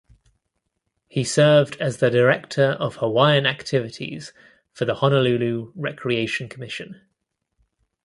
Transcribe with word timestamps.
He 1.09 1.23
served 1.23 1.75
as 1.79 1.97
the 1.97 2.09
Director 2.09 2.69
of 2.79 2.95
Hawaiian 2.95 3.45
Activities 3.45 4.33
for 4.73 4.85
the 4.85 4.95
Honolulu 4.95 5.73
Recreation 5.75 6.49
Commission. 6.49 7.01